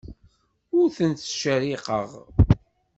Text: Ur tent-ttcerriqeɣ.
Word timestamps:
Ur 0.77 0.87
tent-ttcerriqeɣ. 0.95 2.09